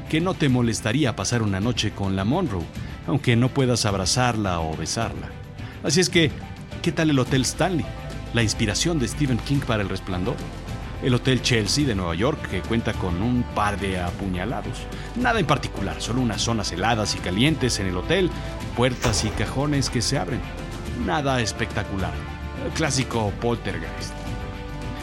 que 0.08 0.20
no 0.20 0.34
te 0.34 0.48
molestaría 0.48 1.16
pasar 1.16 1.42
una 1.42 1.58
noche 1.58 1.90
con 1.90 2.14
la 2.14 2.24
Monroe, 2.24 2.62
aunque 3.08 3.34
no 3.34 3.48
puedas 3.48 3.84
abrazarla 3.84 4.60
o 4.60 4.76
besarla. 4.76 5.28
Así 5.82 5.98
es 5.98 6.08
que, 6.08 6.30
¿qué 6.82 6.92
tal 6.92 7.10
el 7.10 7.18
Hotel 7.18 7.42
Stanley? 7.42 7.84
La 8.32 8.44
inspiración 8.44 9.00
de 9.00 9.08
Stephen 9.08 9.38
King 9.38 9.58
para 9.66 9.82
El 9.82 9.88
Resplandor 9.88 10.36
el 11.02 11.14
Hotel 11.14 11.42
Chelsea 11.42 11.84
de 11.84 11.94
Nueva 11.94 12.14
York, 12.14 12.48
que 12.48 12.60
cuenta 12.60 12.92
con 12.92 13.20
un 13.22 13.42
par 13.54 13.78
de 13.78 14.00
apuñalados. 14.00 14.86
Nada 15.16 15.40
en 15.40 15.46
particular, 15.46 16.00
solo 16.00 16.20
unas 16.20 16.40
zonas 16.40 16.70
heladas 16.72 17.14
y 17.16 17.18
calientes 17.18 17.80
en 17.80 17.86
el 17.86 17.96
hotel, 17.96 18.30
puertas 18.76 19.24
y 19.24 19.28
cajones 19.30 19.90
que 19.90 20.00
se 20.00 20.18
abren. 20.18 20.40
Nada 21.04 21.40
espectacular. 21.40 22.12
clásico 22.74 23.32
poltergeist. 23.40 24.14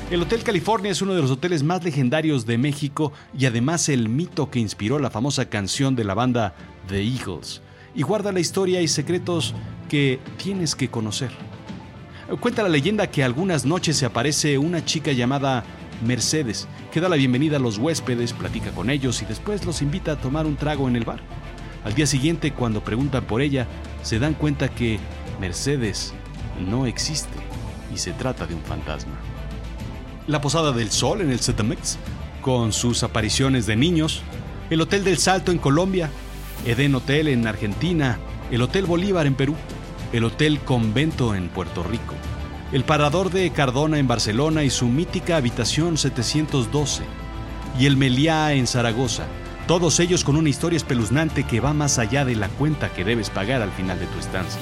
El 0.10 0.22
Hotel 0.22 0.44
California 0.44 0.92
es 0.92 1.02
uno 1.02 1.14
de 1.14 1.22
los 1.22 1.30
hoteles 1.30 1.62
más 1.62 1.84
legendarios 1.84 2.46
de 2.46 2.58
México 2.58 3.12
y 3.38 3.46
además 3.46 3.90
el 3.90 4.08
mito 4.08 4.50
que 4.50 4.60
inspiró 4.60 4.98
la 4.98 5.12
famosa 5.12 5.50
canción 5.50 5.96
de 5.96 6.06
la 6.06 6.14
banda 6.14 6.56
The 6.88 7.04
Eagles. 7.04 7.62
Y 7.94 8.04
guarda 8.04 8.32
la 8.32 8.40
historia 8.40 8.82
y 8.82 8.88
secretos 8.88 9.54
que 9.90 10.20
tienes 10.38 10.74
que 10.74 10.90
conocer. 10.90 11.32
Cuenta 12.40 12.64
la 12.64 12.70
leyenda 12.70 13.08
que 13.08 13.24
algunas 13.24 13.66
noches 13.66 13.98
se 13.98 14.06
aparece 14.06 14.58
una 14.58 14.86
chica 14.86 15.12
llamada 15.12 15.64
Mercedes, 16.02 16.68
que 16.92 17.02
da 17.02 17.10
la 17.10 17.16
bienvenida 17.16 17.58
a 17.58 17.60
los 17.60 17.78
huéspedes, 17.78 18.34
platica 18.34 18.72
con 18.72 18.90
ellos 18.90 19.22
y 19.22 19.26
después 19.26 19.66
los 19.66 19.82
invita 19.82 20.14
a 20.14 20.18
tomar 20.18 20.46
un 20.46 20.56
trago 20.56 20.88
en 20.88 20.96
el 20.96 21.06
bar. 21.06 21.20
Al 21.84 21.94
día 21.94 22.06
siguiente, 22.06 22.52
cuando 22.52 22.84
preguntan 22.84 23.26
por 23.26 23.42
ella, 23.42 23.68
se 24.04 24.20
dan 24.20 24.34
cuenta 24.34 24.70
que 24.70 25.00
Mercedes 25.40 26.14
no 26.70 26.86
existe 26.86 27.38
y 27.94 27.98
se 27.98 28.12
trata 28.12 28.46
de 28.46 28.56
un 28.56 28.62
fantasma. 28.62 29.14
La 30.28 30.42
Posada 30.42 30.72
del 30.72 30.92
Sol 30.92 31.22
en 31.22 31.32
el 31.32 31.40
Cetamex, 31.40 31.98
con 32.42 32.74
sus 32.74 33.04
apariciones 33.04 33.66
de 33.66 33.76
niños, 33.76 34.22
el 34.70 34.82
Hotel 34.82 35.04
del 35.04 35.18
Salto 35.18 35.52
en 35.52 35.58
Colombia, 35.58 36.10
Eden 36.66 36.96
Hotel 36.96 37.28
en 37.28 37.48
Argentina, 37.48 38.20
el 38.52 38.62
Hotel 38.62 38.86
Bolívar 38.86 39.26
en 39.26 39.36
Perú, 39.36 39.56
el 40.14 40.24
Hotel 40.24 40.60
Convento 40.60 41.36
en 41.36 41.50
Puerto 41.50 41.84
Rico, 41.84 42.14
el 42.72 42.84
Parador 42.84 43.32
de 43.32 43.50
Cardona 43.50 43.98
en 43.98 44.08
Barcelona 44.08 44.64
y 44.64 44.70
su 44.70 44.86
mítica 44.86 45.38
Habitación 45.38 45.98
712, 45.98 47.04
y 47.80 47.86
el 47.88 47.98
Meliá 47.98 48.54
en 48.54 48.68
Zaragoza, 48.68 49.26
todos 49.68 50.00
ellos 50.00 50.24
con 50.24 50.36
una 50.36 50.50
historia 50.50 50.78
espeluznante 50.78 51.46
que 51.46 51.60
va 51.60 51.74
más 51.74 51.98
allá 51.98 52.26
de 52.26 52.36
la 52.36 52.48
cuenta 52.50 52.94
que 52.94 53.04
debes 53.04 53.30
pagar 53.30 53.62
al 53.62 53.72
final 53.72 54.00
de 54.00 54.06
tu 54.06 54.20
estancia. 54.20 54.62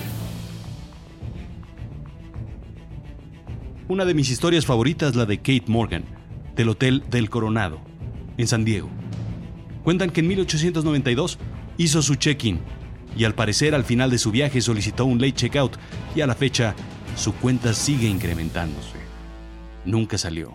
Una 3.90 4.06
de 4.06 4.14
mis 4.14 4.30
historias 4.30 4.66
favoritas 4.66 5.16
la 5.16 5.26
de 5.26 5.38
Kate 5.38 5.64
Morgan, 5.68 6.04
del 6.56 6.70
Hotel 6.70 7.04
del 7.10 7.30
Coronado, 7.30 7.80
en 8.38 8.48
San 8.48 8.64
Diego. 8.64 8.90
Cuentan 9.84 10.12
que 10.12 10.22
en 10.22 10.28
1892 10.28 11.40
hizo 11.78 12.02
su 12.02 12.16
check-in 12.16 12.60
y 13.18 13.24
al 13.24 13.34
parecer 13.34 13.74
al 13.74 13.84
final 13.84 14.12
de 14.12 14.18
su 14.18 14.32
viaje 14.32 14.62
solicitó 14.62 15.06
un 15.06 15.20
late 15.20 15.34
checkout 15.34 15.78
y 16.16 16.22
a 16.22 16.28
la 16.28 16.36
fecha 16.36 16.76
su 17.18 17.34
cuenta 17.34 17.74
sigue 17.74 18.08
incrementándose. 18.08 18.98
Nunca 19.86 20.18
salió. 20.18 20.54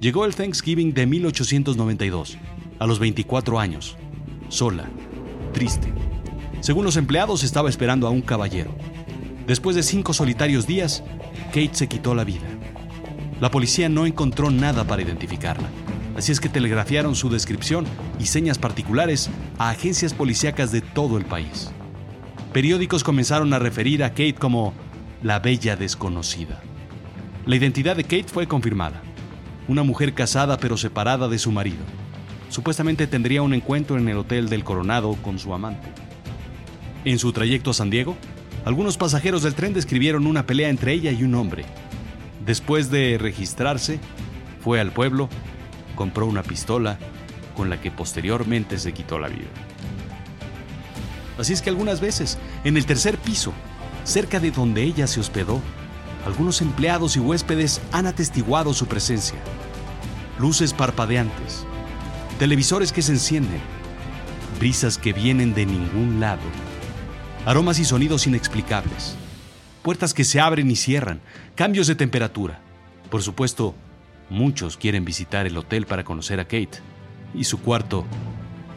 Llegó 0.00 0.24
el 0.24 0.34
Thanksgiving 0.34 0.94
de 0.94 1.06
1892, 1.06 2.38
a 2.78 2.86
los 2.86 2.98
24 2.98 3.60
años, 3.60 3.96
sola, 4.48 4.88
triste. 5.52 5.92
Según 6.60 6.84
los 6.84 6.96
empleados, 6.96 7.44
estaba 7.44 7.68
esperando 7.68 8.06
a 8.06 8.10
un 8.10 8.22
caballero. 8.22 8.74
Después 9.46 9.76
de 9.76 9.82
cinco 9.82 10.14
solitarios 10.14 10.66
días, 10.66 11.04
Kate 11.48 11.74
se 11.74 11.88
quitó 11.88 12.14
la 12.14 12.24
vida. 12.24 12.46
La 13.40 13.50
policía 13.50 13.88
no 13.88 14.06
encontró 14.06 14.50
nada 14.50 14.84
para 14.84 15.02
identificarla, 15.02 15.68
así 16.16 16.32
es 16.32 16.40
que 16.40 16.48
telegrafiaron 16.48 17.14
su 17.14 17.28
descripción 17.28 17.84
y 18.18 18.26
señas 18.26 18.58
particulares 18.58 19.28
a 19.58 19.70
agencias 19.70 20.14
policíacas 20.14 20.72
de 20.72 20.80
todo 20.80 21.18
el 21.18 21.26
país. 21.26 21.70
Periódicos 22.54 23.04
comenzaron 23.04 23.52
a 23.52 23.58
referir 23.58 24.02
a 24.02 24.10
Kate 24.10 24.34
como 24.34 24.72
la 25.24 25.38
bella 25.38 25.74
desconocida. 25.74 26.60
La 27.46 27.56
identidad 27.56 27.96
de 27.96 28.04
Kate 28.04 28.28
fue 28.28 28.46
confirmada. 28.46 29.00
Una 29.68 29.82
mujer 29.82 30.12
casada 30.12 30.58
pero 30.58 30.76
separada 30.76 31.28
de 31.28 31.38
su 31.38 31.50
marido. 31.50 31.82
Supuestamente 32.50 33.06
tendría 33.06 33.40
un 33.40 33.54
encuentro 33.54 33.96
en 33.96 34.06
el 34.06 34.18
Hotel 34.18 34.50
del 34.50 34.64
Coronado 34.64 35.14
con 35.22 35.38
su 35.38 35.54
amante. 35.54 35.88
En 37.06 37.18
su 37.18 37.32
trayecto 37.32 37.70
a 37.70 37.74
San 37.74 37.88
Diego, 37.88 38.18
algunos 38.66 38.98
pasajeros 38.98 39.42
del 39.42 39.54
tren 39.54 39.72
describieron 39.72 40.26
una 40.26 40.44
pelea 40.44 40.68
entre 40.68 40.92
ella 40.92 41.10
y 41.10 41.22
un 41.22 41.34
hombre. 41.36 41.64
Después 42.44 42.90
de 42.90 43.16
registrarse, 43.18 44.00
fue 44.60 44.78
al 44.78 44.92
pueblo, 44.92 45.30
compró 45.96 46.26
una 46.26 46.42
pistola 46.42 46.98
con 47.56 47.70
la 47.70 47.80
que 47.80 47.90
posteriormente 47.90 48.78
se 48.78 48.92
quitó 48.92 49.18
la 49.18 49.28
vida. 49.28 49.48
Así 51.38 51.54
es 51.54 51.62
que 51.62 51.70
algunas 51.70 52.02
veces, 52.02 52.38
en 52.62 52.76
el 52.76 52.84
tercer 52.84 53.16
piso, 53.16 53.54
cerca 54.04 54.40
de 54.40 54.50
donde 54.50 54.82
ella 54.82 55.06
se 55.06 55.20
hospedó, 55.20 55.60
algunos 56.24 56.62
empleados 56.62 57.16
y 57.16 57.20
huéspedes 57.20 57.80
han 57.92 58.06
atestiguado 58.06 58.72
su 58.72 58.86
presencia. 58.86 59.38
Luces 60.38 60.72
parpadeantes, 60.72 61.66
televisores 62.38 62.92
que 62.92 63.02
se 63.02 63.12
encienden, 63.12 63.60
brisas 64.58 64.98
que 64.98 65.12
vienen 65.12 65.54
de 65.54 65.66
ningún 65.66 66.20
lado 66.20 66.42
Aromas 67.46 67.78
y 67.78 67.84
sonidos 67.84 68.26
inexplicables. 68.26 69.16
Puertas 69.82 70.14
que 70.14 70.24
se 70.24 70.40
abren 70.40 70.70
y 70.70 70.76
cierran. 70.76 71.20
Cambios 71.54 71.86
de 71.86 71.94
temperatura. 71.94 72.58
Por 73.10 73.22
supuesto, 73.22 73.74
muchos 74.30 74.78
quieren 74.78 75.04
visitar 75.04 75.46
el 75.46 75.58
hotel 75.58 75.84
para 75.84 76.04
conocer 76.04 76.40
a 76.40 76.44
Kate. 76.44 76.78
Y 77.34 77.44
su 77.44 77.60
cuarto 77.60 78.06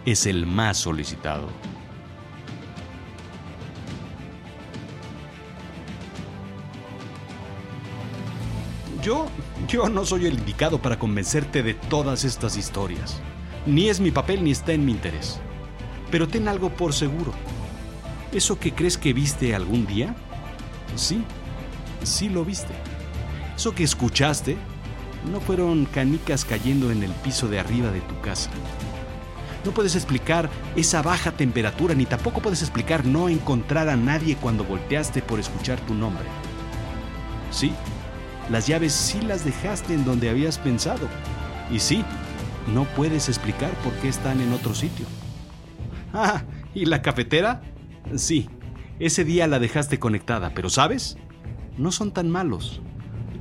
es 0.06 0.26
el 0.26 0.46
más 0.46 0.76
solicitado. 0.76 1.48
Yo, 9.08 9.26
yo 9.70 9.88
no 9.88 10.04
soy 10.04 10.26
el 10.26 10.34
indicado 10.34 10.82
para 10.82 11.00
convencerte 11.00 11.64
de 11.64 11.74
todas 11.74 12.26
estas 12.26 12.58
historias. 12.58 13.22
Ni 13.66 13.88
es 13.88 14.02
mi 14.02 14.12
papel 14.12 14.44
ni 14.44 14.52
está 14.52 14.74
en 14.74 14.84
mi 14.84 14.92
interés. 14.92 15.40
Pero 16.12 16.28
ten 16.28 16.50
algo 16.50 16.72
por 16.72 16.92
seguro. 16.92 17.32
¿Eso 18.34 18.60
que 18.60 18.74
crees 18.74 18.98
que 18.98 19.14
viste 19.14 19.56
algún 19.56 19.88
día? 19.88 20.14
Sí, 20.98 21.24
sí 22.04 22.28
lo 22.28 22.44
viste. 22.44 22.74
Eso 23.56 23.74
que 23.74 23.86
escuchaste 23.86 24.58
no 25.32 25.40
fueron 25.40 25.86
canicas 25.86 26.44
cayendo 26.44 26.92
en 26.92 27.02
el 27.02 27.12
piso 27.12 27.48
de 27.48 27.62
arriba 27.62 27.92
de 27.92 28.02
tu 28.02 28.20
casa. 28.20 28.50
No 29.64 29.72
puedes 29.72 29.96
explicar 29.96 30.50
esa 30.76 31.02
baja 31.02 31.32
temperatura 31.32 31.96
ni 31.96 32.06
tampoco 32.06 32.42
puedes 32.42 32.62
explicar 32.62 33.06
no 33.06 33.30
encontrar 33.30 33.88
a 33.88 33.96
nadie 33.96 34.36
cuando 34.36 34.66
volteaste 34.66 35.22
por 35.22 35.40
escuchar 35.40 35.80
tu 35.80 35.94
nombre. 35.94 36.26
Sí, 37.52 37.72
las 38.50 38.68
llaves 38.68 38.94
sí 38.94 39.22
las 39.22 39.44
dejaste 39.44 39.94
en 39.94 40.06
donde 40.06 40.30
habías 40.30 40.58
pensado. 40.58 41.08
Y 41.72 41.80
sí, 41.80 42.04
no 42.74 42.86
puedes 42.86 43.30
explicar 43.30 43.72
por 43.84 43.94
qué 43.94 44.10
están 44.10 44.42
en 44.42 44.54
otro 44.54 44.74
sitio. 44.74 45.06
Ah, 46.14 46.44
¿y 46.74 46.86
la 46.86 47.02
cafetera? 47.02 47.62
Sí, 48.16 48.50
ese 49.00 49.26
día 49.26 49.48
la 49.48 49.60
dejaste 49.60 50.00
conectada, 50.00 50.52
pero 50.56 50.70
¿sabes? 50.70 51.18
No 51.78 51.92
son 51.92 52.12
tan 52.12 52.30
malos. 52.30 52.82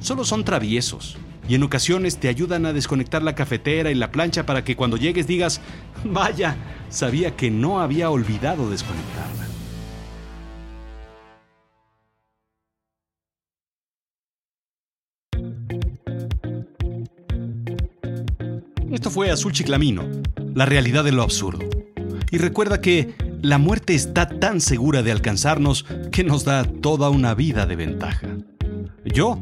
Solo 0.01 0.25
son 0.25 0.45
traviesos. 0.45 1.17
Y 1.49 1.55
en 1.55 1.63
ocasiones 1.63 2.19
te 2.19 2.29
ayudan 2.29 2.67
a 2.67 2.73
desconectar 2.73 3.23
la 3.23 3.35
cafetera 3.35 3.91
y 3.91 3.95
la 3.95 4.11
plancha 4.11 4.45
para 4.45 4.65
que 4.65 4.75
cuando 4.75 4.97
llegues 4.97 5.27
digas, 5.27 5.61
vaya, 6.05 6.57
sabía 6.89 7.37
que 7.37 7.51
no 7.51 7.81
había 7.81 8.11
olvidado 8.11 8.69
desconectarla. 8.69 9.46
Esto 18.97 19.11
fue 19.11 19.31
Azul 19.31 19.53
Chiclamino, 19.53 20.05
la 20.55 20.65
realidad 20.65 21.05
de 21.05 21.13
lo 21.13 21.23
absurdo. 21.23 21.59
Y 22.31 22.39
recuerda 22.39 22.81
que 22.81 23.15
la 23.43 23.59
muerte 23.59 23.95
está 23.95 24.27
tan 24.27 24.59
segura 24.59 25.03
de 25.03 25.13
alcanzarnos 25.13 25.85
que 26.11 26.25
nos 26.25 26.47
da 26.47 26.65
toda 26.65 27.11
una 27.11 27.35
vida 27.35 27.67
de 27.67 27.77
ventaja. 27.77 28.27
Yo, 29.05 29.39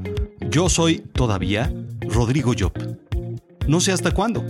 yo 0.50 0.68
soy 0.68 1.04
todavía 1.12 1.73
Rodrigo 2.00 2.52
Job. 2.58 2.73
No 3.68 3.78
sé 3.78 3.92
hasta 3.92 4.11
cuándo, 4.11 4.44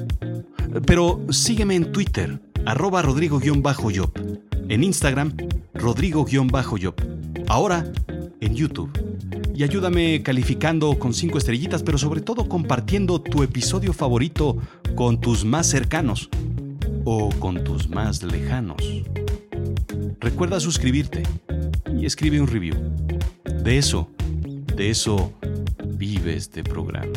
pero 0.87 1.21
sígueme 1.29 1.75
en 1.75 1.93
Twitter, 1.93 2.41
arroba 2.65 3.03
Rodrigo-Job, 3.03 4.11
en 4.71 4.83
Instagram, 4.83 5.37
Rodrigo-Job, 5.75 6.95
ahora 7.47 7.85
en 8.41 8.55
YouTube. 8.55 9.04
Y 9.55 9.63
ayúdame 9.63 10.23
calificando 10.23 10.99
con 10.99 11.15
cinco 11.15 11.39
estrellitas, 11.39 11.83
pero 11.83 11.97
sobre 11.97 12.21
todo 12.21 12.49
compartiendo 12.49 13.21
tu 13.21 13.43
episodio 13.43 13.93
favorito 13.93 14.57
con 14.97 15.21
tus 15.21 15.45
más 15.45 15.69
cercanos 15.69 16.29
o 17.05 17.29
con 17.39 17.63
tus 17.63 17.89
más 17.89 18.23
lejanos. 18.23 18.83
Recuerda 20.21 20.59
suscribirte 20.59 21.23
y 21.97 22.05
escribe 22.05 22.41
un 22.41 22.49
review. 22.49 22.75
De 23.63 23.79
eso, 23.79 24.11
de 24.75 24.91
eso 24.91 25.33
vive 25.97 26.35
este 26.35 26.65
programa. 26.65 27.13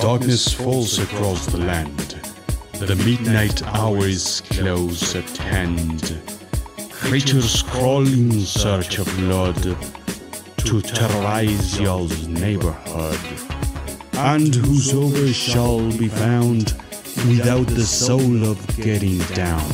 Darkness 0.00 0.52
falls 0.52 0.98
across 0.98 1.46
the 1.46 1.58
land. 1.58 2.20
The 2.78 2.96
midnight 2.96 3.62
hour 3.62 4.06
is 4.06 4.42
close 4.50 5.14
at 5.14 5.36
hand. 5.36 6.20
Creatures 6.90 7.62
crawl 7.62 8.06
in 8.06 8.40
search 8.40 8.98
of 8.98 9.06
blood 9.16 9.62
to 10.58 10.82
terrorize 10.82 11.80
y'all's 11.80 12.26
neighborhood. 12.26 13.20
And 14.14 14.54
whosoever 14.54 15.32
shall 15.32 15.90
be 15.96 16.08
found 16.08 16.74
without 17.28 17.66
the 17.68 17.84
soul 17.84 18.44
of 18.44 18.76
getting 18.76 19.18
down 19.34 19.64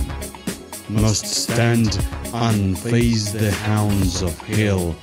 must 0.88 1.26
stand 1.26 1.98
and 2.34 2.78
face 2.78 3.32
the 3.32 3.50
hounds 3.50 4.22
of 4.22 4.36
hell 4.40 4.94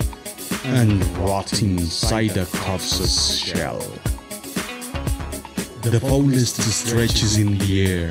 and 0.66 1.06
rot 1.18 1.62
inside 1.62 2.38
a 2.38 2.46
corpse's 2.46 3.40
shell. 3.40 3.82
The 5.90 6.02
forest 6.02 6.62
stretches 6.62 7.38
in 7.38 7.58
the 7.60 7.88
air, 7.88 8.10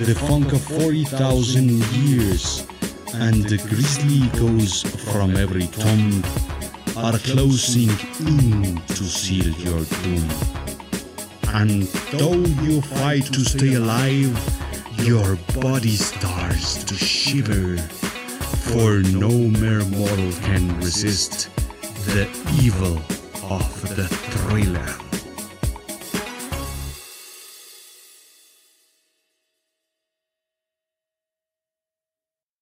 the 0.00 0.14
funk 0.14 0.54
of 0.54 0.62
40,000 0.62 1.84
years, 1.92 2.66
and 3.12 3.44
the 3.44 3.58
grisly 3.58 4.22
echoes 4.32 4.82
from 5.12 5.36
every 5.36 5.66
tomb 5.66 6.24
are 6.96 7.18
closing 7.18 7.90
in 8.20 8.80
to 8.86 9.04
seal 9.04 9.52
your 9.52 9.84
doom. 9.84 10.28
And 11.52 11.82
though 12.18 12.40
you 12.64 12.80
fight 12.80 13.26
to 13.26 13.40
stay 13.44 13.74
alive, 13.74 14.32
your 15.00 15.36
body 15.60 15.96
starts 15.96 16.84
to 16.84 16.94
shiver, 16.94 17.76
for 18.72 19.00
no 19.00 19.28
mere 19.28 19.84
mortal 19.84 20.32
can 20.40 20.74
resist 20.78 21.50
the 22.14 22.26
evil 22.62 22.96
of 23.50 23.94
the 23.94 24.08
thriller. 24.08 25.03